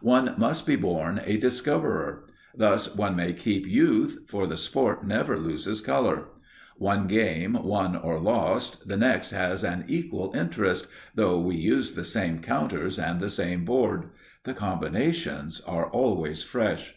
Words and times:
One 0.00 0.32
must 0.38 0.66
be 0.66 0.76
born 0.76 1.20
a 1.26 1.36
discoverer. 1.36 2.24
Thus 2.56 2.94
one 2.96 3.16
may 3.16 3.34
keep 3.34 3.66
youth, 3.66 4.16
for 4.28 4.46
the 4.46 4.56
sport 4.56 5.06
never 5.06 5.38
loses 5.38 5.82
colour. 5.82 6.22
One 6.78 7.06
game 7.06 7.52
won 7.62 7.94
or 7.94 8.18
lost, 8.18 8.88
the 8.88 8.96
next 8.96 9.32
has 9.32 9.62
an 9.62 9.84
equal 9.86 10.32
interest, 10.34 10.86
though 11.14 11.38
we 11.38 11.56
use 11.56 11.92
the 11.92 12.04
same 12.06 12.38
counters 12.38 12.98
and 12.98 13.20
the 13.20 13.28
same 13.28 13.66
board. 13.66 14.06
The 14.44 14.54
combinations 14.54 15.60
are 15.66 15.90
always 15.90 16.42
fresh. 16.42 16.94